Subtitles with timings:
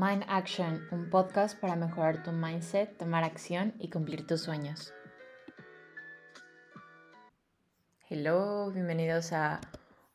[0.00, 4.94] Mind Action, un podcast para mejorar tu mindset, tomar acción y cumplir tus sueños.
[8.08, 9.60] Hello, bienvenidos a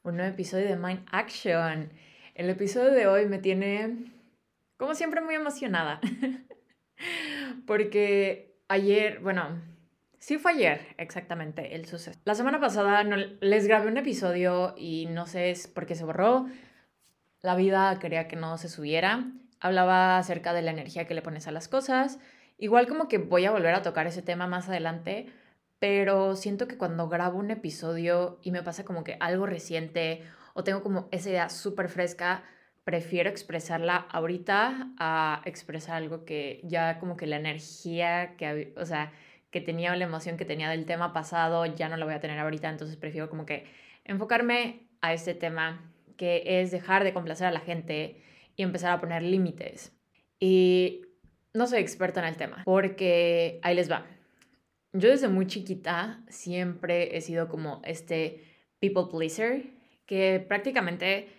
[0.03, 1.91] un nuevo episodio de Mind Action.
[2.33, 4.09] El episodio de hoy me tiene,
[4.77, 5.99] como siempre, muy emocionada.
[7.67, 9.61] Porque ayer, bueno,
[10.17, 12.17] sí fue ayer exactamente el suceso.
[12.23, 16.45] La semana pasada les grabé un episodio y no sé por qué se borró.
[17.41, 19.25] La vida quería que no se subiera
[19.63, 22.19] hablaba acerca de la energía que le pones a las cosas.
[22.57, 25.27] Igual como que voy a volver a tocar ese tema más adelante,
[25.79, 30.21] pero siento que cuando grabo un episodio y me pasa como que algo reciente
[30.53, 32.43] o tengo como esa idea súper fresca,
[32.83, 39.13] prefiero expresarla ahorita a expresar algo que ya como que la energía que, o sea,
[39.49, 42.19] que tenía o la emoción que tenía del tema pasado ya no la voy a
[42.19, 43.65] tener ahorita, entonces prefiero como que
[44.03, 48.21] enfocarme a este tema que es dejar de complacer a la gente
[48.55, 49.93] y empezar a poner límites.
[50.39, 51.01] Y
[51.53, 54.05] no soy experta en el tema, porque ahí les va.
[54.91, 58.43] Yo desde muy chiquita siempre he sido como este
[58.79, 59.63] people pleaser,
[60.05, 61.29] que prácticamente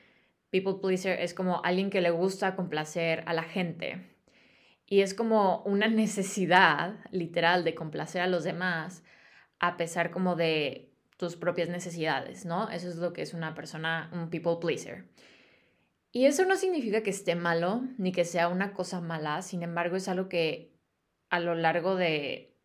[0.50, 4.10] people pleaser es como alguien que le gusta complacer a la gente.
[4.86, 9.04] Y es como una necesidad literal de complacer a los demás,
[9.60, 12.68] a pesar como de tus propias necesidades, ¿no?
[12.70, 15.04] Eso es lo que es una persona, un people pleaser.
[16.16, 19.96] Y eso no significa que esté malo, ni que sea una cosa mala, sin embargo
[19.96, 20.72] es algo que
[21.28, 22.56] a lo largo de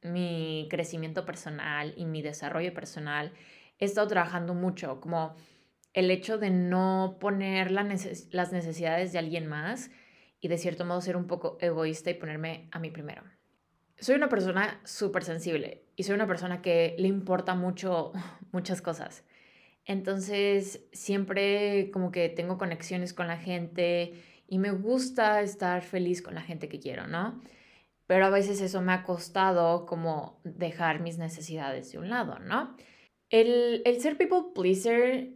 [0.00, 3.34] mi crecimiento personal y mi desarrollo personal
[3.78, 5.36] he estado trabajando mucho, como
[5.92, 9.90] el hecho de no poner las necesidades de alguien más
[10.40, 13.24] y de cierto modo ser un poco egoísta y ponerme a mí primero.
[13.98, 18.12] Soy una persona súper sensible y soy una persona que le importa mucho
[18.52, 19.22] muchas cosas.
[19.86, 24.14] Entonces, siempre como que tengo conexiones con la gente
[24.48, 27.40] y me gusta estar feliz con la gente que quiero, ¿no?
[28.06, 32.76] Pero a veces eso me ha costado como dejar mis necesidades de un lado, ¿no?
[33.30, 35.30] El, el ser people pleaser,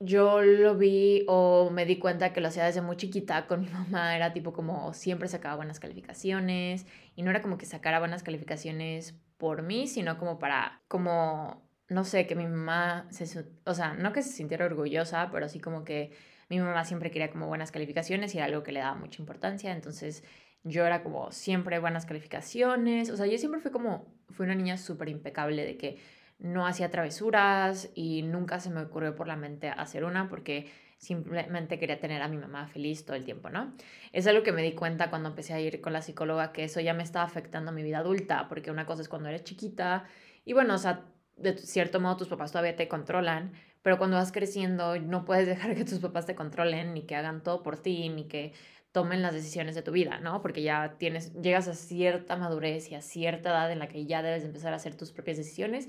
[0.00, 3.68] yo lo vi o me di cuenta que lo hacía desde muy chiquita con mi
[3.70, 8.22] mamá, era tipo como siempre sacaba buenas calificaciones y no era como que sacara buenas
[8.22, 13.94] calificaciones por mí, sino como para, como no sé, que mi mamá, se, o sea,
[13.94, 16.12] no que se sintiera orgullosa, pero así como que
[16.48, 19.72] mi mamá siempre quería como buenas calificaciones y era algo que le daba mucha importancia,
[19.72, 20.24] entonces
[20.64, 24.76] yo era como siempre buenas calificaciones, o sea, yo siempre fui como, fui una niña
[24.76, 25.98] súper impecable de que
[26.38, 31.78] no hacía travesuras y nunca se me ocurrió por la mente hacer una porque simplemente
[31.78, 33.74] quería tener a mi mamá feliz todo el tiempo, ¿no?
[34.12, 36.80] Es algo que me di cuenta cuando empecé a ir con la psicóloga, que eso
[36.80, 40.04] ya me estaba afectando a mi vida adulta, porque una cosa es cuando eres chiquita
[40.44, 41.04] y bueno, o sea,
[41.38, 45.74] de cierto modo tus papás todavía te controlan, pero cuando vas creciendo no puedes dejar
[45.74, 48.52] que tus papás te controlen, ni que hagan todo por ti, ni que
[48.92, 50.42] tomen las decisiones de tu vida, ¿no?
[50.42, 54.22] Porque ya tienes, llegas a cierta madurez y a cierta edad en la que ya
[54.22, 55.88] debes empezar a hacer tus propias decisiones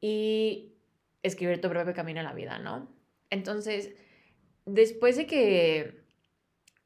[0.00, 0.74] y
[1.22, 2.88] escribir tu propio camino en la vida, ¿no?
[3.30, 3.94] Entonces,
[4.64, 6.04] después de que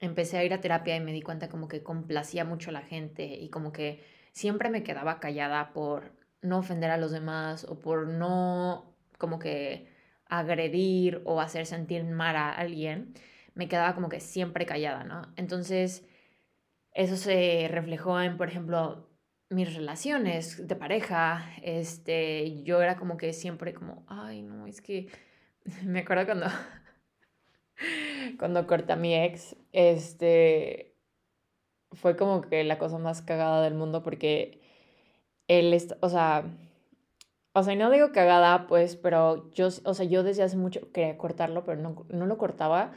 [0.01, 2.83] empecé a ir a terapia y me di cuenta como que complacía mucho a la
[2.83, 4.03] gente y como que
[4.33, 6.13] siempre me quedaba callada por
[6.43, 9.89] no ofender a los demás o por no como que
[10.27, 13.15] agredir o hacer sentir mal a alguien,
[13.55, 15.23] me quedaba como que siempre callada, ¿no?
[15.37, 16.07] Entonces,
[16.93, 19.09] eso se reflejó en, por ejemplo,
[19.51, 25.09] mis relaciones de pareja, este, yo era como que siempre como, ay, no, es que
[25.85, 26.47] me acuerdo cuando
[28.39, 30.95] cuando corté a mi ex, este
[31.93, 34.60] fue como que la cosa más cagada del mundo porque
[35.51, 36.45] él, o sea,
[37.53, 41.19] o sea, no digo cagada, pues, pero yo, o sea, yo desde hace mucho quería
[41.19, 42.93] cortarlo, pero no, no lo cortaba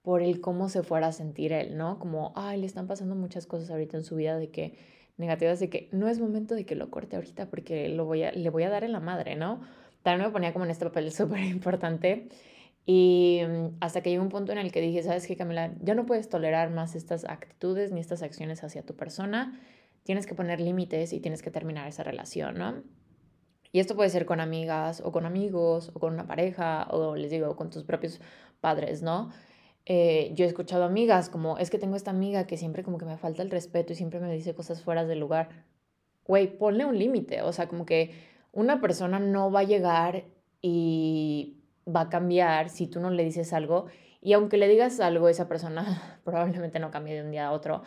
[0.00, 1.98] por el cómo se fuera a sentir él, ¿no?
[1.98, 4.78] Como, ay, le están pasando muchas cosas ahorita en su vida de que,
[5.18, 8.32] negativas, de que no es momento de que lo corte ahorita porque lo voy a,
[8.32, 9.60] le voy a dar en la madre, ¿no?
[10.02, 12.28] También me ponía como en este papel súper importante.
[12.86, 15.74] Y mm, hasta que llegó un punto en el que dije, ¿sabes qué, Camila?
[15.82, 19.60] Ya no puedes tolerar más estas actitudes ni estas acciones hacia tu persona
[20.04, 22.82] tienes que poner límites y tienes que terminar esa relación, ¿no?
[23.72, 27.30] Y esto puede ser con amigas o con amigos o con una pareja o les
[27.30, 28.20] digo, con tus propios
[28.60, 29.30] padres, ¿no?
[29.86, 33.06] Eh, yo he escuchado amigas como, es que tengo esta amiga que siempre como que
[33.06, 35.48] me falta el respeto y siempre me dice cosas fuera del lugar.
[36.24, 38.14] Güey, ponle un límite, o sea, como que
[38.52, 40.24] una persona no va a llegar
[40.60, 41.58] y
[41.88, 43.86] va a cambiar si tú no le dices algo
[44.24, 47.82] y aunque le digas algo, esa persona probablemente no cambie de un día a otro,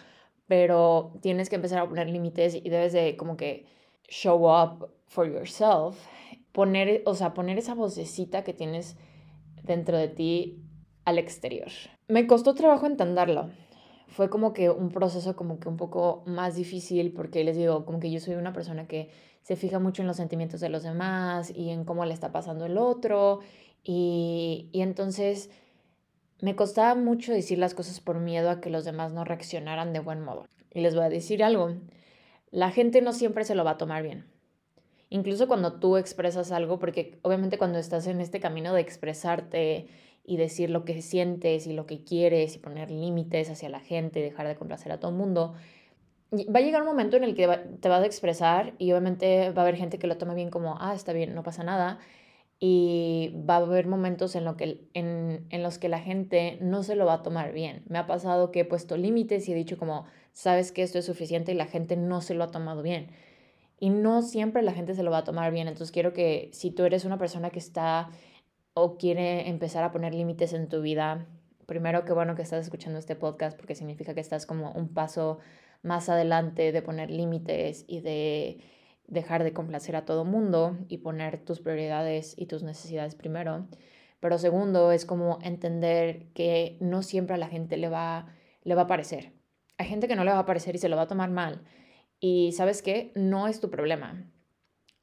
[0.48, 3.66] pero tienes que empezar a poner límites y debes de como que
[4.08, 5.98] show up for yourself,
[6.52, 8.98] poner, o sea, poner esa vocecita que tienes
[9.64, 10.62] dentro de ti
[11.04, 11.70] al exterior.
[12.08, 13.50] Me costó trabajo entenderlo.
[14.08, 18.00] fue como que un proceso como que un poco más difícil porque les digo, como
[18.00, 19.10] que yo soy una persona que
[19.42, 22.66] se fija mucho en los sentimientos de los demás y en cómo le está pasando
[22.66, 23.40] el otro
[23.84, 25.50] y, y entonces
[26.42, 30.00] me costaba mucho decir las cosas por miedo a que los demás no reaccionaran de
[30.00, 30.48] buen modo.
[30.72, 31.76] Y les voy a decir algo,
[32.52, 34.26] la gente no siempre se lo va a tomar bien.
[35.10, 39.88] Incluso cuando tú expresas algo, porque obviamente cuando estás en este camino de expresarte
[40.26, 44.22] y decir lo que sientes y lo que quieres y poner límites hacia la gente,
[44.22, 45.54] dejar de complacer a todo el mundo,
[46.34, 47.48] va a llegar un momento en el que
[47.80, 50.78] te vas a expresar y obviamente va a haber gente que lo tome bien como,
[50.82, 52.00] ah, está bien, no pasa nada.
[52.60, 56.84] Y va a haber momentos en, lo que, en, en los que la gente no
[56.84, 57.84] se lo va a tomar bien.
[57.88, 61.06] Me ha pasado que he puesto límites y he dicho como, sabes que esto es
[61.06, 63.08] suficiente y la gente no se lo ha tomado bien.
[63.80, 65.68] Y no siempre la gente se lo va a tomar bien.
[65.68, 68.10] Entonces quiero que si tú eres una persona que está
[68.74, 71.26] o quiere empezar a poner límites en tu vida,
[71.66, 75.40] primero que bueno que estás escuchando este podcast porque significa que estás como un paso
[75.82, 78.60] más adelante de poner límites y de
[79.08, 83.68] dejar de complacer a todo mundo y poner tus prioridades y tus necesidades primero.
[84.20, 88.28] Pero segundo es como entender que no siempre a la gente le va,
[88.64, 89.34] le va a parecer.
[89.78, 91.64] Hay gente que no le va a parecer y se lo va a tomar mal.
[92.20, 94.32] Y sabes qué, no es tu problema.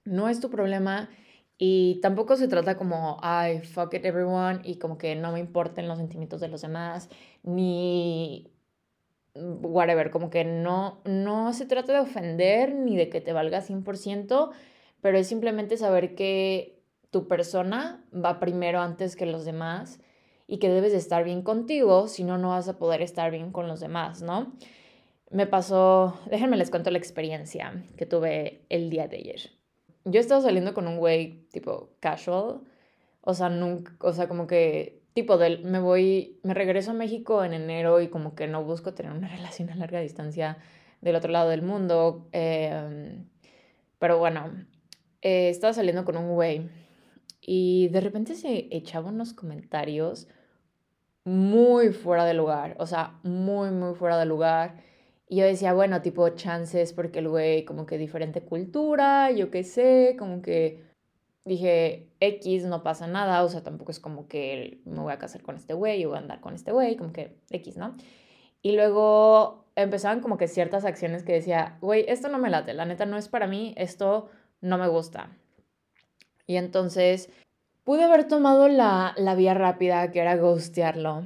[0.05, 1.09] No es tu problema
[1.65, 5.87] y tampoco se trata como, ay, fuck it everyone y como que no me importen
[5.87, 7.09] los sentimientos de los demás,
[7.45, 8.52] ni
[9.35, 14.51] whatever, como que no, no se trata de ofender ni de que te valga 100%,
[15.01, 20.01] pero es simplemente saber que tu persona va primero antes que los demás
[20.47, 23.53] y que debes de estar bien contigo, si no, no vas a poder estar bien
[23.53, 24.53] con los demás, ¿no?
[25.31, 29.51] Me pasó, déjenme les cuento la experiencia que tuve el día de ayer.
[30.05, 32.63] Yo estaba saliendo con un güey tipo casual,
[33.21, 37.45] o sea, nunca, o sea, como que tipo del, me voy, me regreso a México
[37.45, 40.59] en enero y como que no busco tener una relación a larga distancia
[41.01, 42.29] del otro lado del mundo.
[42.33, 43.27] Em,
[43.99, 44.51] pero bueno,
[45.21, 46.69] eh, estaba saliendo con un güey
[47.41, 50.29] y de repente se echaba unos comentarios
[51.25, 54.83] muy fuera de lugar, o sea, muy, muy fuera de lugar.
[55.29, 59.65] Y yo decía, bueno, tipo chances porque el güey como que diferente cultura, yo qué
[59.65, 60.92] sé, como que
[61.45, 65.43] dije, X, no pasa nada, o sea, tampoco es como que me voy a casar
[65.43, 67.97] con este güey o voy a andar con este güey, como que X, ¿no?
[68.63, 72.85] Y luego empezaban como que ciertas acciones que decía, güey, esto no me late, la
[72.85, 74.31] neta no es para mí, esto
[74.61, 75.37] no me gusta.
[76.47, 77.31] Y entonces
[77.85, 81.25] pude haber tomado la, la vía rápida, que era ghostearlo.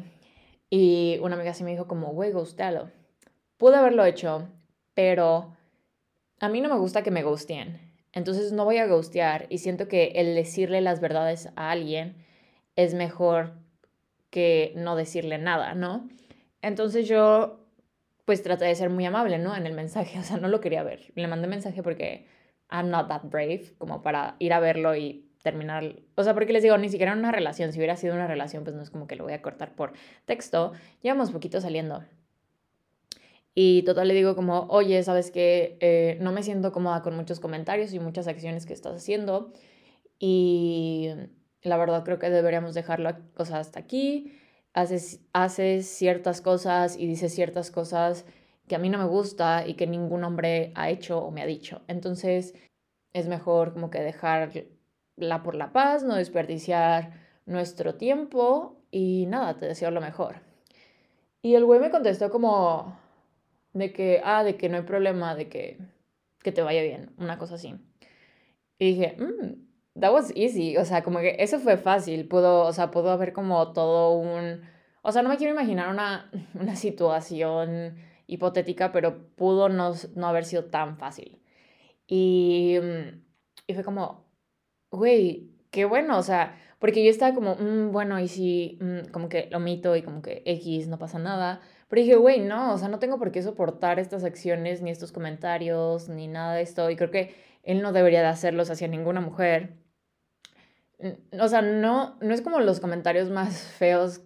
[0.70, 2.90] Y una amiga así me dijo como, güey, ghostealo.
[3.56, 4.48] Pude haberlo hecho,
[4.94, 5.56] pero
[6.40, 7.85] a mí no me gusta que me ghosteen.
[8.16, 12.16] Entonces no voy a ghostear y siento que el decirle las verdades a alguien
[12.74, 13.52] es mejor
[14.30, 16.08] que no decirle nada, ¿no?
[16.62, 17.60] Entonces yo
[18.24, 19.54] pues traté de ser muy amable, ¿no?
[19.54, 21.12] En el mensaje, o sea, no lo quería ver.
[21.14, 22.26] Le mandé mensaje porque
[22.70, 26.62] I'm not that brave como para ir a verlo y terminar, o sea, porque les
[26.62, 29.06] digo, ni siquiera en una relación, si hubiera sido una relación, pues no es como
[29.06, 29.92] que lo voy a cortar por
[30.24, 30.72] texto,
[31.02, 32.02] llevamos poquito saliendo.
[33.58, 35.78] Y total le digo como, oye, ¿sabes qué?
[35.80, 39.50] Eh, no me siento cómoda con muchos comentarios y muchas acciones que estás haciendo.
[40.18, 41.08] Y
[41.62, 44.38] la verdad creo que deberíamos dejarlo o sea, hasta aquí.
[44.74, 48.26] Haces, haces ciertas cosas y dices ciertas cosas
[48.68, 51.46] que a mí no me gusta y que ningún hombre ha hecho o me ha
[51.46, 51.80] dicho.
[51.88, 52.52] Entonces
[53.14, 57.12] es mejor como que dejarla por la paz, no desperdiciar
[57.46, 60.42] nuestro tiempo y nada, te deseo lo mejor.
[61.40, 62.98] Y el güey me contestó como,
[63.76, 65.78] de que, ah, de que no hay problema, de que,
[66.42, 67.74] que te vaya bien, una cosa así.
[68.78, 72.72] Y dije, mmm, that was easy, o sea, como que eso fue fácil, pudo, o
[72.72, 74.62] sea, pudo haber como todo un,
[75.02, 80.44] o sea, no me quiero imaginar una, una situación hipotética, pero pudo no, no haber
[80.44, 81.40] sido tan fácil.
[82.06, 82.78] Y,
[83.66, 84.24] y fue como,
[84.90, 89.28] güey, qué bueno, o sea, porque yo estaba como, mm, bueno, y si, mm, como
[89.28, 91.60] que lo omito y como que X, no pasa nada.
[91.88, 95.12] Pero dije, güey, no, o sea, no tengo por qué soportar estas acciones, ni estos
[95.12, 96.90] comentarios, ni nada de esto.
[96.90, 99.76] Y creo que él no debería de hacerlos hacia ninguna mujer.
[101.40, 104.22] O sea, no, no es como los comentarios más feos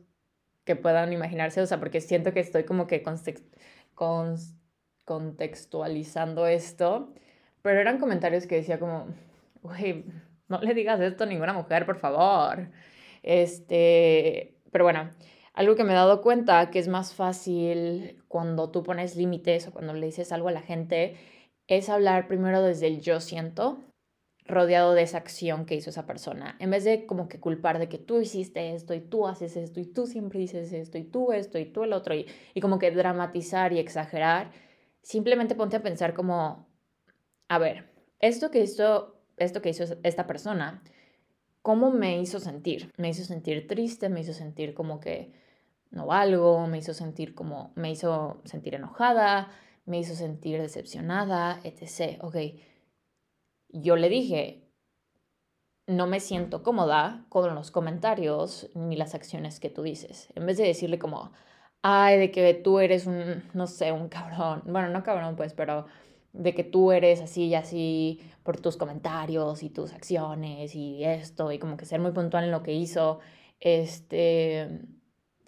[0.64, 3.02] que puedan imaginarse, o sea, porque siento que estoy como que
[5.04, 7.12] contextualizando esto,
[7.62, 9.06] pero eran comentarios que decía como,
[9.62, 10.04] güey,
[10.48, 12.70] no le digas esto a ninguna mujer, por favor.
[13.22, 15.10] Este, pero bueno,
[15.60, 19.72] algo que me he dado cuenta que es más fácil cuando tú pones límites o
[19.72, 21.18] cuando le dices algo a la gente
[21.66, 23.84] es hablar primero desde el yo siento,
[24.46, 26.56] rodeado de esa acción que hizo esa persona.
[26.60, 29.80] En vez de como que culpar de que tú hiciste esto y tú haces esto
[29.80, 32.24] y tú siempre dices esto y tú esto y tú el otro y,
[32.54, 34.52] y como que dramatizar y exagerar,
[35.02, 36.70] simplemente ponte a pensar como,
[37.48, 37.90] a ver,
[38.20, 40.82] esto que hizo, esto que hizo esta persona,
[41.60, 42.90] ¿cómo me hizo sentir?
[42.96, 45.38] Me hizo sentir triste, me hizo sentir como que
[45.90, 49.50] no valgo, me hizo sentir como, me hizo sentir enojada,
[49.86, 52.18] me hizo sentir decepcionada, etc.
[52.22, 52.36] Ok
[53.72, 54.68] yo le dije,
[55.86, 60.28] no me siento cómoda con los comentarios ni las acciones que tú dices.
[60.34, 61.32] En vez de decirle como,
[61.82, 64.62] ay, de que tú eres un, no sé, un cabrón.
[64.66, 65.86] Bueno, no cabrón, pues, pero
[66.32, 71.50] de que tú eres así y así por tus comentarios y tus acciones y esto,
[71.50, 73.20] y como que ser muy puntual en lo que hizo.
[73.60, 74.80] Este,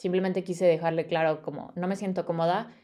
[0.02, 2.74] simplemente quise dejarle claro como, no me siento cómoda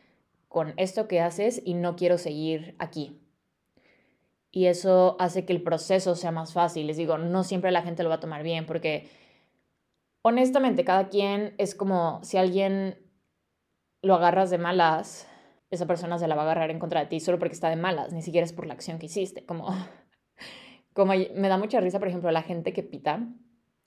[0.48, 3.20] con esto que haces y no quiero seguir aquí
[4.50, 6.86] y eso hace que el proceso sea más fácil.
[6.86, 9.08] Les digo, no siempre la gente lo va a tomar bien porque
[10.22, 12.98] honestamente cada quien es como si alguien
[14.02, 15.28] lo agarras de malas,
[15.70, 17.76] esa persona se la va a agarrar en contra de ti solo porque está de
[17.76, 19.44] malas, ni siquiera es por la acción que hiciste.
[19.44, 19.68] Como,
[20.94, 23.28] como me da mucha risa, por ejemplo, la gente que pita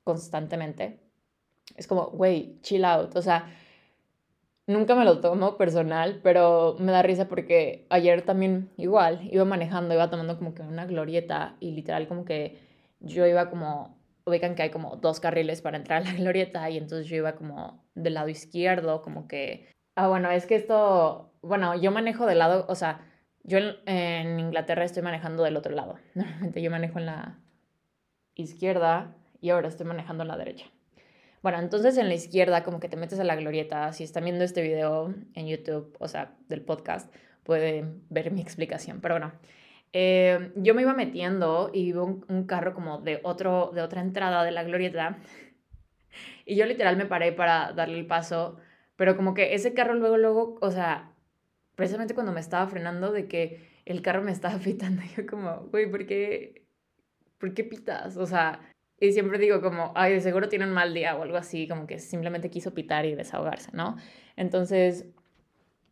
[0.03, 1.10] constantemente.
[1.75, 3.15] Es como, güey, chill out.
[3.15, 3.45] O sea,
[4.67, 9.93] Nunca me lo tomo personal, pero me da risa porque ayer también igual iba manejando,
[9.93, 12.57] iba tomando como que una glorieta y literal como que
[12.99, 16.77] yo iba como, ubican que hay como dos carriles para entrar a la glorieta y
[16.77, 21.75] entonces yo iba como del lado izquierdo, como que, ah, bueno, es que esto, bueno,
[21.75, 23.01] yo manejo del lado, o sea,
[23.43, 25.97] yo en, Inglaterra estoy manejando del otro lado.
[26.15, 27.39] Normalmente yo manejo en la
[28.35, 30.67] izquierda y ahora estoy manejando en la derecha.
[31.41, 33.91] Bueno, entonces en la izquierda como que te metes a la glorieta.
[33.93, 37.11] Si están viendo este video en YouTube, o sea, del podcast,
[37.43, 39.01] pueden ver mi explicación.
[39.01, 39.33] Pero bueno,
[39.93, 44.43] eh, yo me iba metiendo y vi un, carro como de, otro, de otra entrada
[44.43, 45.17] de la glorieta.
[46.45, 48.57] Y yo literal me paré para darle el paso.
[48.97, 51.13] Pero como que ese carro luego, luego, o sea,
[51.75, 55.89] precisamente cuando me estaba frenando de que el carro me estaba pitando, yo como, güey,
[55.89, 56.65] ¿por qué,
[57.39, 58.17] ¿por qué pitas?
[58.17, 58.59] O sea,
[59.01, 61.87] y siempre digo como, ay, de seguro tiene un mal día o algo así, como
[61.87, 63.97] que simplemente quiso pitar y desahogarse, ¿no?
[64.37, 65.07] Entonces,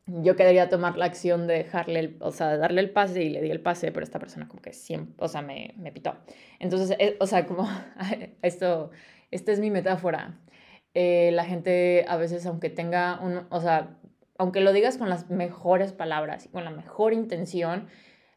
[0.05, 3.41] yo quería tomar la acción de dejarle, el, o sea, darle el pase y le
[3.41, 6.17] di el pase, pero esta persona como que siempre, o sea, me, me pitó.
[6.59, 7.67] Entonces, eh, o sea, como,
[8.43, 8.91] esto,
[9.31, 10.39] esta es mi metáfora.
[10.93, 13.97] Eh, la gente a veces, aunque tenga un, o sea,
[14.37, 17.87] aunque lo digas con las mejores palabras y con la mejor intención,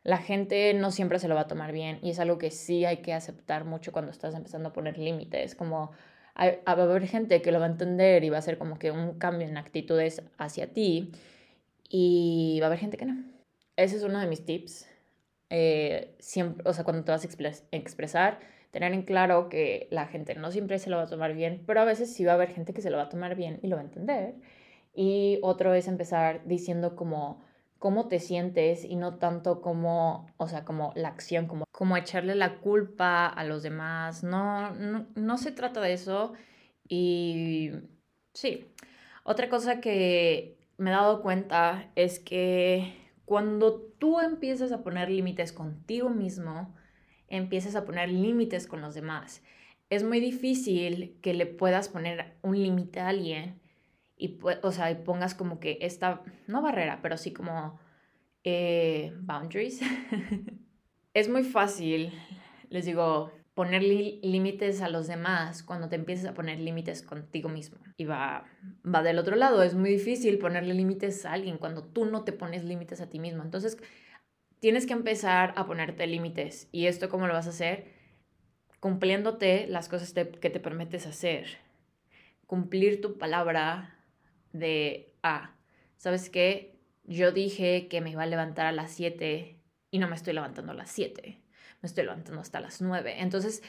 [0.05, 2.85] la gente no siempre se lo va a tomar bien y es algo que sí
[2.85, 5.93] hay que aceptar mucho cuando estás empezando a poner límites, como
[6.37, 8.91] va a haber gente que lo va a entender y va a ser como que
[8.91, 11.13] un cambio en actitudes hacia ti
[11.89, 13.23] y va a haber gente que no.
[13.77, 14.89] Ese es uno de mis tips.
[15.51, 17.29] Eh, siempre, o sea, cuando te vas a
[17.77, 18.41] expresar,
[18.71, 21.81] tener en claro que la gente no siempre se lo va a tomar bien, pero
[21.83, 23.69] a veces sí va a haber gente que se lo va a tomar bien y
[23.69, 24.35] lo va a entender.
[24.95, 27.43] Y otro es empezar diciendo como,
[27.83, 32.37] cómo te sientes y no tanto como, o sea, como la acción, como, como echarle
[32.37, 34.23] la culpa a los demás.
[34.23, 36.33] No, no, no se trata de eso.
[36.89, 37.73] Y
[38.35, 38.73] sí,
[39.25, 45.53] otra cosa que me he dado cuenta es que cuando tú empiezas a poner límites
[45.53, 46.73] contigo mismo,
[47.27, 49.43] empiezas a poner límites con los demás.
[49.91, 53.61] Es muy difícil que le puedas poner un límite a alguien
[54.23, 57.81] y, o sea, y pongas como que esta, no barrera, pero sí como
[58.45, 59.81] eh, boundaries.
[61.15, 62.13] es muy fácil,
[62.71, 67.79] les digo, poner límites a los demás cuando te empiezas a poner límites contigo mismo.
[67.97, 68.45] Y va,
[68.87, 72.33] va del otro lado, es muy difícil ponerle límites a alguien cuando tú no te
[72.33, 73.43] pones límites a ti mismo.
[73.43, 73.77] Entonces,
[74.61, 76.69] tienes que empezar a ponerte límites.
[76.71, 77.93] ¿Y esto cómo lo vas a hacer?
[78.79, 81.59] Cumpliéndote las cosas que te permites hacer.
[82.47, 83.99] Cumplir tu palabra
[84.53, 85.55] de, ah,
[85.97, 86.79] ¿sabes qué?
[87.05, 90.73] Yo dije que me iba a levantar a las 7 y no me estoy levantando
[90.73, 91.43] a las 7,
[91.81, 93.17] me estoy levantando hasta las 9.
[93.19, 93.63] Entonces,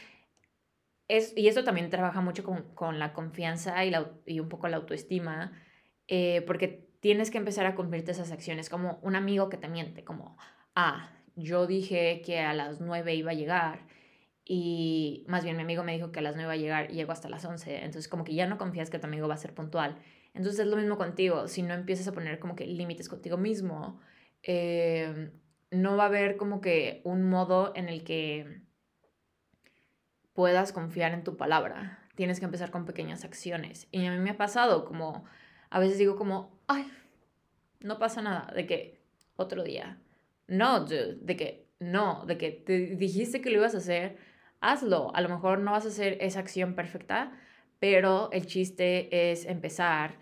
[1.08, 4.68] es, y esto también trabaja mucho con, con la confianza y, la, y, un poco
[4.68, 5.52] la autoestima,
[6.08, 10.04] eh, porque tienes que empezar a cumplirte esas acciones, como un amigo que te miente,
[10.04, 10.38] como,
[10.76, 13.86] ah, yo dije que a las 9 iba a llegar
[14.46, 16.96] y más bien mi amigo me dijo que a las 9 iba a llegar y
[16.96, 19.38] llegó hasta las 11, entonces como que ya no confías que tu amigo va a
[19.38, 19.98] ser puntual
[20.34, 24.00] entonces es lo mismo contigo, si no empiezas a poner como que límites contigo mismo,
[24.42, 25.32] eh,
[25.72, 28.62] no va a haber como que un modo en el que
[30.34, 32.00] puedas confiar en tu palabra.
[32.16, 33.88] Tienes que empezar con pequeñas acciones.
[33.92, 35.26] Y a mí me ha pasado como,
[35.70, 36.92] a veces digo como, ay,
[37.80, 39.02] no pasa nada, de que
[39.36, 40.00] otro día.
[40.48, 44.18] No, de que no, de que te dijiste que lo ibas a hacer,
[44.62, 45.14] hazlo.
[45.16, 47.32] A lo mejor no vas a hacer esa acción perfecta,
[47.84, 50.16] pero el chiste es empezar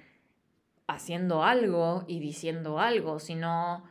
[0.88, 3.84] haciendo algo y diciendo algo, si no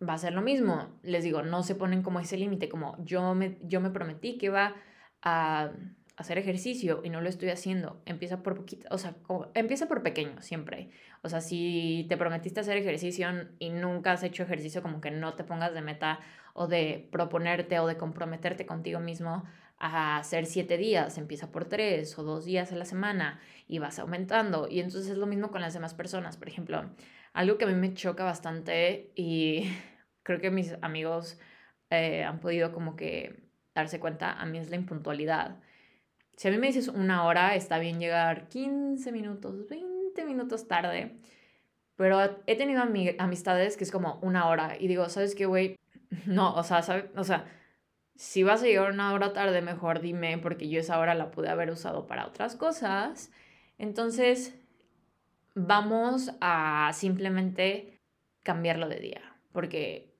[0.00, 0.96] va a ser lo mismo.
[1.02, 4.46] Les digo, no se ponen como ese límite, como yo me, yo me prometí que
[4.46, 4.76] iba
[5.20, 5.72] a
[6.16, 8.00] hacer ejercicio y no lo estoy haciendo.
[8.06, 9.16] Empieza por poquito, o sea,
[9.54, 10.90] empieza por pequeño siempre.
[11.22, 13.28] O sea, si te prometiste hacer ejercicio
[13.58, 16.20] y nunca has hecho ejercicio, como que no te pongas de meta
[16.54, 19.42] o de proponerte o de comprometerte contigo mismo
[19.78, 23.98] a hacer siete días, empieza por tres o dos días a la semana y vas
[23.98, 24.68] aumentando.
[24.68, 26.36] Y entonces es lo mismo con las demás personas.
[26.36, 26.90] Por ejemplo,
[27.32, 29.70] algo que a mí me choca bastante y
[30.22, 31.38] creo que mis amigos
[31.90, 35.60] eh, han podido como que darse cuenta, a mí es la impuntualidad.
[36.36, 41.18] Si a mí me dices una hora, está bien llegar 15 minutos, 20 minutos tarde.
[41.96, 42.82] Pero he tenido
[43.18, 45.76] amistades que es como una hora y digo, ¿sabes qué, güey?
[46.26, 46.84] No, o sea,
[47.16, 47.46] O sea,
[48.16, 51.48] si vas a llegar una hora tarde, mejor dime, porque yo esa hora la pude
[51.48, 53.30] haber usado para otras cosas.
[53.78, 54.54] Entonces,
[55.54, 58.00] vamos a simplemente
[58.42, 60.14] cambiarlo de día, porque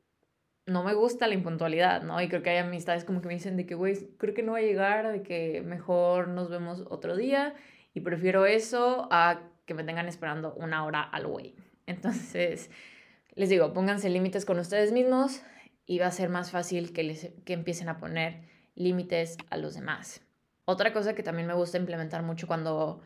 [0.67, 2.21] no me gusta la impuntualidad, ¿no?
[2.21, 4.53] Y creo que hay amistades como que me dicen de que, güey, creo que no
[4.53, 7.55] va a llegar, de que mejor nos vemos otro día
[7.95, 11.55] y prefiero eso a que me tengan esperando una hora al güey.
[11.87, 12.71] Entonces,
[13.35, 15.43] les digo, pónganse límites con ustedes mismos
[15.87, 18.43] y va a ser más fácil que, les, que empiecen a poner
[18.75, 20.21] límites a los demás.
[20.65, 23.01] Otra cosa que también me gusta implementar mucho cuando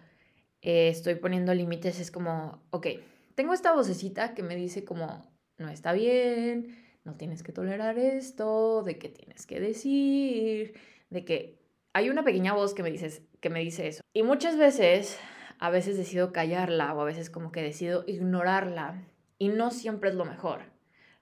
[0.63, 2.87] eh, estoy poniendo límites es como, ok,
[3.35, 8.83] tengo esta vocecita que me dice como, no está bien, no tienes que tolerar esto,
[8.83, 10.75] de que tienes que decir,
[11.11, 11.59] de que
[11.93, 14.03] hay una pequeña voz que me, dices, que me dice eso.
[14.13, 15.19] Y muchas veces,
[15.59, 19.03] a veces decido callarla o a veces como que decido ignorarla
[19.39, 20.63] y no siempre es lo mejor.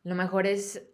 [0.04, 0.88] Lo mejor es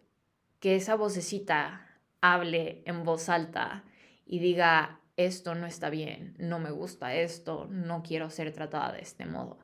[0.65, 1.85] que esa vocecita
[2.21, 3.83] hable en voz alta
[4.25, 9.01] y diga, esto no está bien, no me gusta esto, no quiero ser tratada de
[9.01, 9.59] este modo.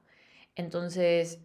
[0.53, 1.39] Entonces,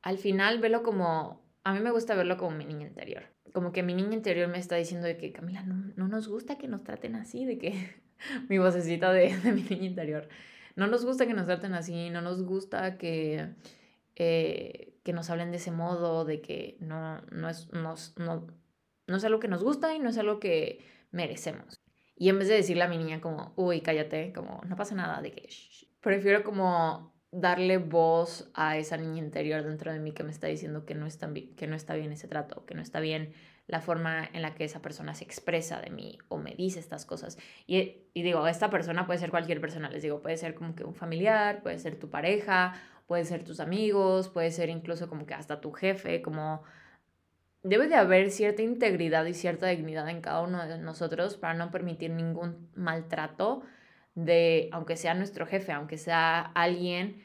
[0.00, 3.24] al final velo como a mí me gusta verlo como mi niña interior.
[3.52, 6.56] Como que mi niña interior me está diciendo de que, Camila, no, no nos gusta
[6.56, 7.96] que nos traten así, de que
[8.48, 10.28] mi vocecita de, de, mi niña interior.
[10.76, 13.56] No nos gusta que nos traten así, no nos gusta que,
[14.14, 17.94] eh, que nos hablen de ese modo, de que no, no, es, no,
[19.06, 21.80] no es algo que nos gusta y no es algo que merecemos.
[22.16, 25.20] Y en vez de decirle a mi niña como, uy, cállate, como, no pasa nada,
[25.22, 25.48] de que,
[26.00, 30.84] prefiero como darle voz a esa niña interior dentro de mí que me está diciendo
[30.84, 33.32] que no, está, que no está bien ese trato, que no está bien
[33.66, 37.06] la forma en la que esa persona se expresa de mí o me dice estas
[37.06, 37.38] cosas.
[37.66, 40.84] Y, y, digo, esta persona puede ser cualquier persona, les digo, puede ser como que
[40.84, 42.74] un familiar, puede ser tu pareja,
[43.12, 46.62] puede ser tus amigos, puede ser incluso como que hasta tu jefe, como
[47.62, 51.70] debe de haber cierta integridad y cierta dignidad en cada uno de nosotros para no
[51.70, 53.64] permitir ningún maltrato
[54.14, 57.22] de, aunque sea nuestro jefe, aunque sea alguien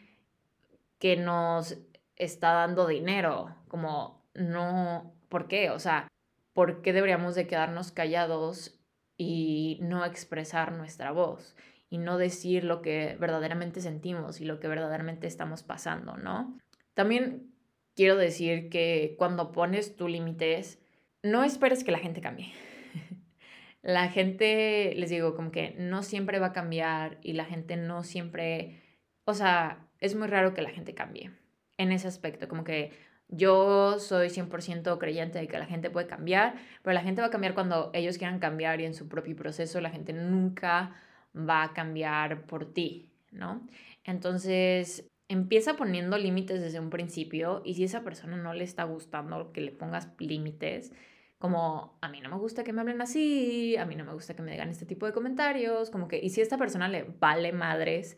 [1.00, 1.78] que nos
[2.18, 5.70] está dando dinero, como no, ¿por qué?
[5.70, 6.10] O sea,
[6.52, 8.78] ¿por qué deberíamos de quedarnos callados
[9.16, 11.56] y no expresar nuestra voz
[11.90, 16.58] y no decir lo que verdaderamente sentimos y lo que verdaderamente estamos pasando, ¿no?
[16.94, 17.54] También
[17.96, 20.80] quiero decir que cuando pones tu límites,
[21.24, 22.52] no esperes que la gente cambie
[23.82, 28.04] la gente, les digo, como que no siempre va a cambiar y la gente no
[28.04, 28.82] siempre,
[29.26, 31.32] o sea, es muy raro que la gente cambie
[31.78, 32.92] en ese aspecto, como que
[33.30, 37.32] yo soy 100% creyente de que la gente puede cambiar, pero la gente va a
[37.32, 40.96] cambiar cuando ellos quieran cambiar y en su propio proceso la gente nunca
[41.38, 43.66] va a cambiar por ti, ¿no?
[44.04, 49.52] Entonces, empieza poniendo límites desde un principio y si esa persona no le está gustando
[49.52, 50.94] que le pongas límites,
[51.38, 54.36] como a mí no me gusta que me hablen así, a mí no me gusta
[54.36, 57.04] que me digan este tipo de comentarios, como que, y si a esta persona le
[57.04, 58.18] vale madres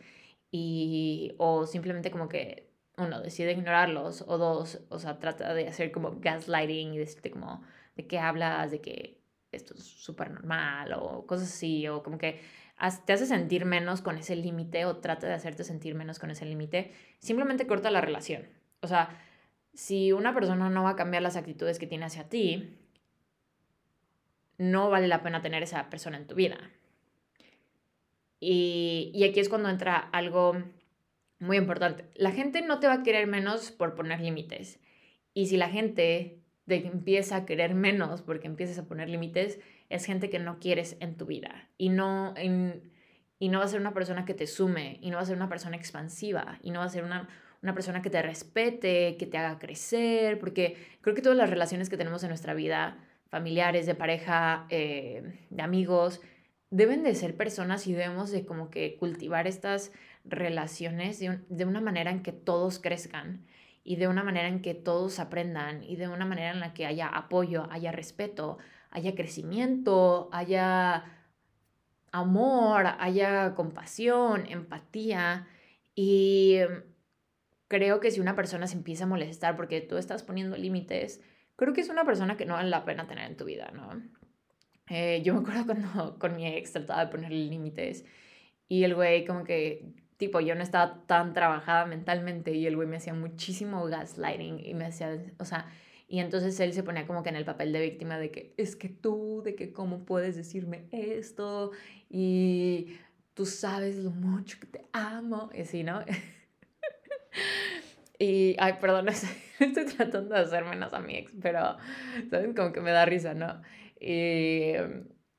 [0.51, 5.91] y, o simplemente como que, uno, decide ignorarlos, o dos, o sea, trata de hacer
[5.91, 7.61] como gaslighting y decirte como
[7.95, 12.39] de qué hablas, de que esto es súper normal, o cosas así, o como que
[13.05, 16.45] te hace sentir menos con ese límite, o trata de hacerte sentir menos con ese
[16.45, 18.47] límite, simplemente corta la relación.
[18.81, 19.09] O sea,
[19.73, 22.77] si una persona no va a cambiar las actitudes que tiene hacia ti,
[24.57, 26.57] no vale la pena tener esa persona en tu vida.
[28.39, 30.63] Y, y, aquí es cuando entra algo
[31.39, 32.05] muy importante.
[32.15, 34.79] La gente no te va a querer menos por poner límites.
[35.33, 40.05] Y si la gente te empieza a querer menos porque empiezas a poner límites, es
[40.05, 41.69] gente que no quieres en tu vida.
[41.77, 42.33] Y no,
[43.39, 45.35] y no va a ser una persona que te sume, y no va a ser
[45.35, 47.27] una persona expansiva, y no va a ser una,
[47.61, 51.89] una persona que te respete, que te haga crecer, porque creo que todas las relaciones
[51.89, 52.97] que tenemos en nuestra vida
[53.29, 56.21] familiares, de pareja, eh, de amigos,
[56.71, 59.91] deben de ser personas y debemos de como que cultivar estas
[60.25, 63.45] relaciones de, de, una manera en que todos crezcan
[63.83, 66.85] y de una manera en que todos aprendan y de una manera en la que
[66.85, 68.57] haya apoyo, haya respeto,
[68.91, 71.05] haya crecimiento, haya
[72.11, 75.47] amor, haya compasión, empatía
[75.95, 76.59] y
[77.67, 81.21] creo que si una persona se empieza a molestar porque tú estás poniendo límites,
[81.55, 83.89] creo que es una persona que no vale la pena tener en tu vida, ¿no?
[84.89, 88.05] Eh, yo me acuerdo cuando con mi ex trataba de ponerle límites
[88.67, 92.87] y el güey como que, tipo, yo no estaba tan trabajada mentalmente y el güey
[92.87, 95.67] me hacía muchísimo gaslighting y me hacía, o sea,
[96.11, 98.75] y entonces él se ponía como que en el papel de víctima de que es
[98.75, 101.71] que tú, de que cómo puedes decirme esto
[102.09, 102.97] y
[103.35, 106.03] tú sabes lo mucho que te amo, y así, ¿no?
[108.19, 109.09] y, ay, perdón,
[109.59, 111.77] estoy tratando de hacer menos a mi ex, pero,
[112.31, 112.55] ¿saben?
[112.55, 113.61] Como que me da risa, ¿no?
[114.01, 114.73] Y,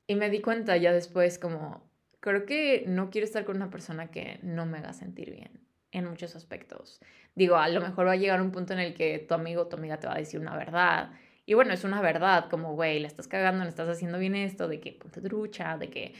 [0.07, 4.09] y me di cuenta ya después como, creo que no quiero estar con una persona
[4.09, 5.60] que no me haga sentir bien
[5.91, 6.99] en muchos aspectos.
[7.35, 9.67] Digo, a lo mejor va a llegar un punto en el que tu amigo o
[9.67, 11.11] tu amiga te va a decir una verdad.
[11.45, 14.67] Y bueno, es una verdad, como, güey, le estás cagando, le estás haciendo bien esto,
[14.67, 16.13] de que ponte trucha, de que,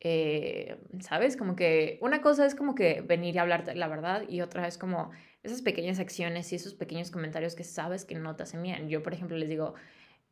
[0.00, 1.36] eh, ¿sabes?
[1.36, 4.78] Como que una cosa es como que venir y hablarte la verdad y otra es
[4.78, 5.10] como
[5.42, 8.88] esas pequeñas acciones y esos pequeños comentarios que sabes que no te hacen bien.
[8.88, 9.74] Yo, por ejemplo, les digo,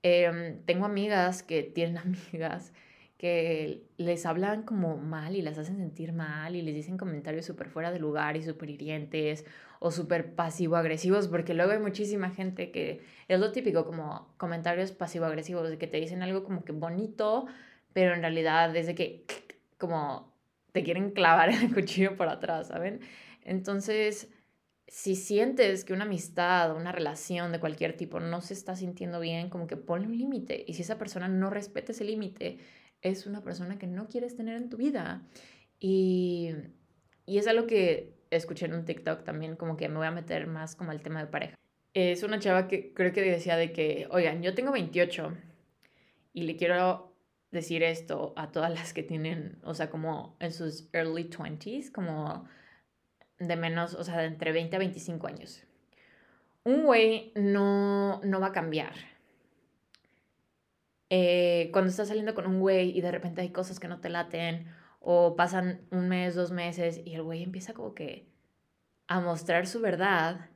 [0.03, 1.99] em, tengo amigas que tienen
[2.33, 2.73] amigas
[3.19, 7.69] que les hablan como mal y las hacen sentir mal y les dicen comentarios súper
[7.69, 9.45] fuera de lugar y súper hirientes
[9.79, 15.69] o súper pasivo-agresivos, porque luego hay muchísima gente que es lo típico, como comentarios pasivo-agresivos,
[15.69, 17.47] de que te dicen algo como que bonito,
[17.93, 19.25] pero en realidad es de que
[19.79, 20.33] como
[20.73, 23.01] te quieren clavar el cuchillo por atrás, ¿saben?
[23.43, 24.29] Entonces,
[24.89, 29.21] si sientes que una amistad o una relación de cualquier tipo no se está sintiendo
[29.21, 30.65] bien, como que ponle un límite.
[30.67, 32.59] Y si esa persona no respeta ese límite,
[33.05, 35.23] es una persona que no quieres tener en tu vida.
[35.79, 36.51] Y,
[37.27, 40.49] y es algo que escuché en un TikTok también, como que me voy a meter
[40.49, 41.55] más como al tema de pareja.
[41.93, 45.37] Es una chava que creo que decía de que, oigan, yo tengo 28
[46.33, 47.15] y le quiero
[47.53, 52.49] decir esto a todas las que tienen, o sea, como en sus early 20s, como
[53.39, 55.63] de menos, o sea, de entre 20 a 25 años.
[56.65, 59.14] Un güey no, no va a cambiar
[61.17, 64.09] eh, cuando estás saliendo con un güey y de repente hay cosas que no te
[64.09, 64.67] laten
[64.99, 68.27] o pasan un mes, dos meses y el güey empieza como que
[69.07, 70.51] a mostrar su verdad,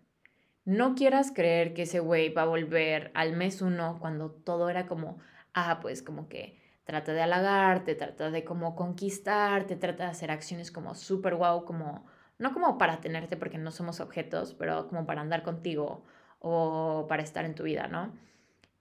[0.65, 4.87] no quieras creer que ese güey va a volver al mes uno cuando todo era
[4.87, 5.19] como,
[5.55, 10.73] ah, pues como que trata de halagarte, trata de como conquistarte, trata de hacer acciones
[10.73, 12.05] como súper guau, como,
[12.39, 16.05] no como para tenerte porque no somos objetos, pero como para andar contigo
[16.41, 18.13] o para estar en tu vida, ¿no?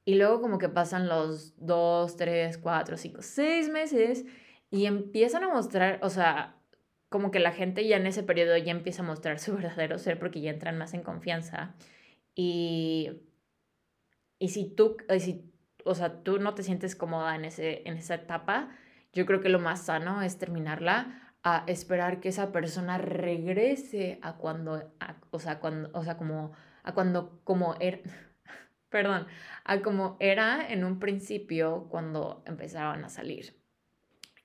[0.08, 4.24] Y luego como que pasan los dos, tres, cuatro, cinco, seis meses
[4.70, 6.56] y empiezan a mostrar, o sea,
[7.10, 10.18] como que la gente ya en ese periodo ya empieza a mostrar su verdadero ser
[10.18, 11.76] porque ya entran más en confianza.
[12.36, 13.20] Y,
[14.40, 15.52] y si tú, si,
[15.84, 18.70] o sea, tú no te sientes cómoda en, ese, en esa etapa,
[19.12, 24.38] yo creo que lo más sano es terminarla a esperar que esa persona regrese a
[24.38, 24.90] cuando,
[25.32, 28.00] o sea, cuando, o sea, como, a cuando, como era
[28.90, 29.28] perdón,
[29.64, 33.56] a como era en un principio cuando empezaban a salir.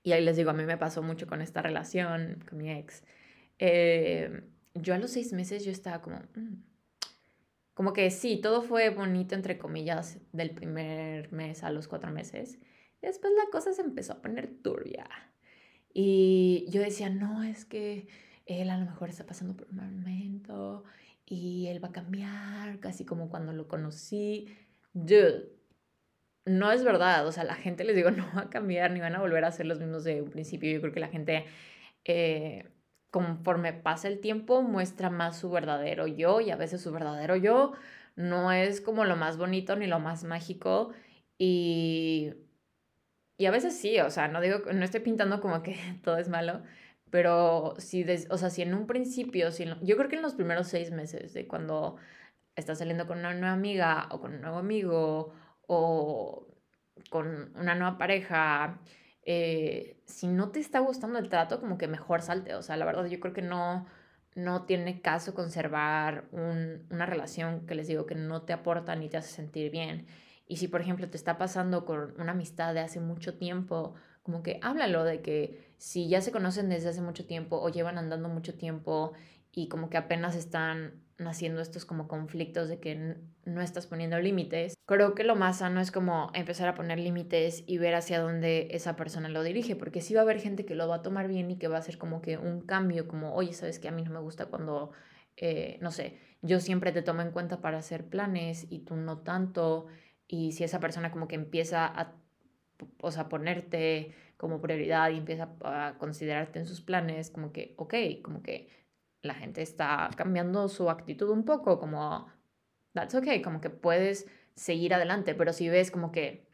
[0.03, 3.03] Y ahí les digo, a mí me pasó mucho con esta relación, con mi ex.
[3.59, 6.63] Eh, yo a los seis meses yo estaba como, mm".
[7.73, 12.59] como que sí, todo fue bonito, entre comillas, del primer mes a los cuatro meses.
[13.01, 15.07] Después la cosa se empezó a poner turbia.
[15.93, 18.07] Y yo decía, no, es que
[18.45, 20.83] él a lo mejor está pasando por un momento
[21.25, 24.47] y él va a cambiar, casi como cuando lo conocí.
[24.93, 25.49] Dude,
[26.45, 29.15] no es verdad, o sea, la gente les digo, no va a cambiar ni van
[29.15, 30.71] a volver a ser los mismos de un principio.
[30.71, 31.45] Yo creo que la gente,
[32.05, 32.69] eh,
[33.11, 37.73] conforme pasa el tiempo, muestra más su verdadero yo y a veces su verdadero yo
[38.15, 40.93] no es como lo más bonito ni lo más mágico
[41.37, 42.33] y,
[43.37, 46.29] y a veces sí, o sea, no digo, no estoy pintando como que todo es
[46.29, 46.63] malo,
[47.13, 50.67] pero si, o sea, si en un principio, si yo creo que en los primeros
[50.67, 51.97] seis meses de cuando
[52.55, 55.31] estás saliendo con una nueva amiga o con un nuevo amigo
[55.67, 56.47] o
[57.11, 58.81] con una nueva pareja,
[59.27, 62.55] eh, si no te está gustando el trato, como que mejor salte.
[62.55, 63.85] O sea, la verdad yo creo que no,
[64.33, 69.17] no tiene caso conservar una relación que les digo que no te aporta ni te
[69.17, 70.07] hace sentir bien.
[70.47, 74.41] Y si, por ejemplo, te está pasando con una amistad de hace mucho tiempo, como
[74.41, 78.29] que háblalo de que si ya se conocen desde hace mucho tiempo o llevan andando
[78.29, 79.11] mucho tiempo
[79.51, 84.75] y como que apenas están naciendo estos como conflictos de que no estás poniendo límites.
[84.85, 88.69] Creo que lo más sano es como empezar a poner límites y ver hacia dónde
[88.71, 91.27] esa persona lo dirige, porque sí va a haber gente que lo va a tomar
[91.27, 93.91] bien y que va a hacer como que un cambio, como, oye, sabes que a
[93.91, 94.91] mí no me gusta cuando,
[95.35, 99.17] eh, no sé, yo siempre te tomo en cuenta para hacer planes y tú no
[99.17, 99.87] tanto,
[100.29, 102.22] y si esa persona como que empieza a,
[103.01, 107.93] o sea, ponerte como prioridad y empieza a considerarte en sus planes, como que, ok,
[108.23, 108.69] como que
[109.21, 112.27] la gente está cambiando su actitud un poco, como,
[112.93, 116.45] that's okay, como que puedes seguir adelante, pero si ves como que,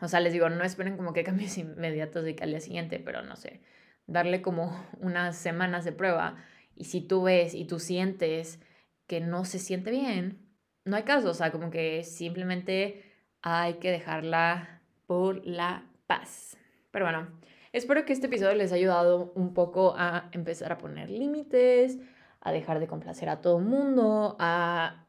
[0.00, 3.00] o sea, les digo, no esperen como que cambies inmediatos de que al día siguiente,
[3.00, 3.60] pero no sé,
[4.06, 6.36] darle como unas semanas de prueba
[6.74, 8.60] y si tú ves y tú sientes
[9.06, 10.46] que no se siente bien,
[10.84, 13.02] no hay caso, o sea, como que simplemente
[13.42, 14.75] hay que dejarla
[15.06, 16.56] por la paz.
[16.90, 17.28] Pero bueno,
[17.76, 21.98] Espero que este episodio les haya ayudado un poco a empezar a poner límites,
[22.40, 25.06] a dejar de complacer a todo el mundo, a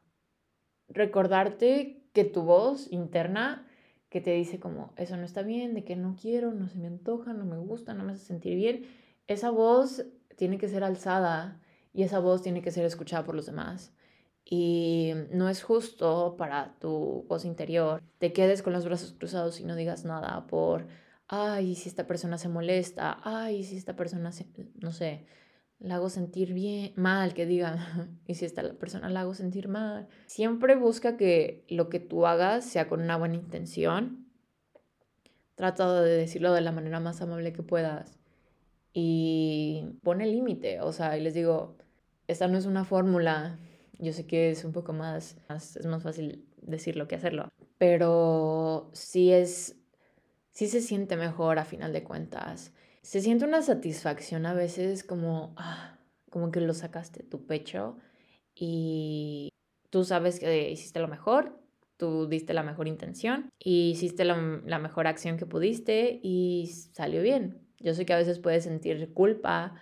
[0.90, 3.66] recordarte que tu voz interna
[4.10, 6.88] que te dice como eso no está bien, de que no quiero, no se me
[6.88, 8.82] antoja, no me gusta, no me hace sentir bien,
[9.28, 10.04] esa voz
[10.36, 11.62] tiene que ser alzada
[11.94, 13.94] y esa voz tiene que ser escuchada por los demás.
[14.50, 19.64] Y no es justo para tu voz interior te quedes con los brazos cruzados y
[19.64, 20.86] no digas nada por
[21.28, 24.30] ay, si esta persona se molesta, ay, si esta persona,
[24.80, 25.26] no sé,
[25.78, 30.08] la hago sentir bien, mal, que diga, y si esta persona la hago sentir mal.
[30.26, 34.26] Siempre busca que lo que tú hagas sea con una buena intención.
[35.54, 38.18] Trata de decirlo de la manera más amable que puedas.
[38.92, 41.76] Y pone límite, o sea, y les digo,
[42.26, 43.58] esta no es una fórmula.
[43.98, 49.32] Yo sé que es un poco más, es más fácil decirlo que hacerlo, pero sí
[49.32, 49.76] es
[50.58, 52.74] sí se siente mejor a final de cuentas.
[53.02, 55.98] Se siente una satisfacción a veces como, ah,
[56.30, 57.96] como que lo sacaste tu pecho
[58.56, 59.50] y
[59.90, 61.60] tú sabes que hiciste lo mejor,
[61.96, 67.22] tú diste la mejor intención y hiciste la, la mejor acción que pudiste y salió
[67.22, 67.64] bien.
[67.78, 69.76] Yo sé que a veces puedes sentir culpa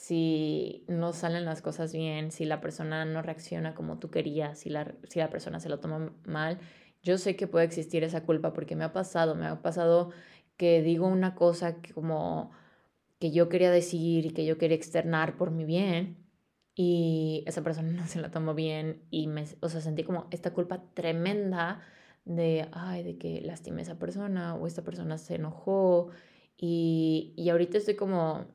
[0.00, 4.70] si no salen las cosas bien, si la persona no reacciona como tú querías, si
[4.70, 6.58] la, si la persona se lo toma mal.
[7.02, 10.10] Yo sé que puede existir esa culpa porque me ha pasado, me ha pasado
[10.56, 12.50] que digo una cosa que como
[13.18, 16.16] que yo quería decir y que yo quería externar por mi bien
[16.74, 20.54] y esa persona no se la tomó bien y me, o sea, sentí como esta
[20.54, 21.82] culpa tremenda
[22.24, 26.08] de, ay, de que lastimé a esa persona o esta persona se enojó
[26.56, 28.46] y, y ahorita estoy como,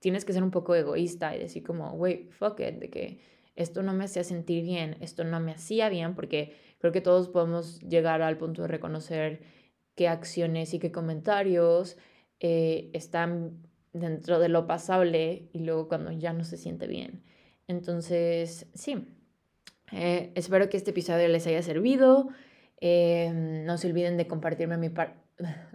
[0.00, 3.20] tienes que ser un poco egoísta y decir como, wait, fuck it, de que
[3.54, 7.28] esto no me hacía sentir bien, esto no me hacía bien porque Creo que todos
[7.28, 9.42] podemos llegar al punto de reconocer
[9.94, 11.98] qué acciones y qué comentarios
[12.40, 17.22] eh, están dentro de lo pasable y luego cuando ya no se siente bien.
[17.68, 19.08] Entonces, sí,
[19.92, 22.28] eh, espero que este episodio les haya servido.
[22.80, 25.20] Em, no se olviden de compartirme mi parte.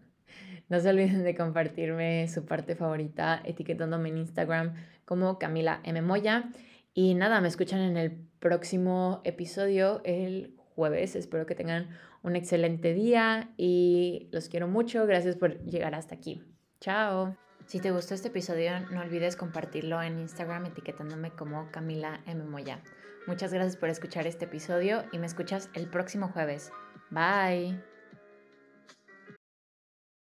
[0.70, 4.74] no se olviden de compartirme su parte favorita etiquetándome en Instagram
[5.06, 6.02] como Camila M.
[6.02, 6.50] Moya.
[6.94, 11.16] Y nada, me escuchan en el próximo episodio el jueves.
[11.16, 11.90] Espero que tengan
[12.24, 15.06] un excelente día y los quiero mucho.
[15.06, 16.44] Gracias por llegar hasta aquí.
[16.80, 17.36] Chao.
[17.66, 22.44] Si te gustó este episodio, no olvides compartirlo en Instagram etiquetándome como Camila M.
[22.44, 22.82] Moya.
[23.28, 26.72] Muchas gracias por escuchar este episodio y me escuchas el próximo jueves.
[27.10, 27.95] Bye.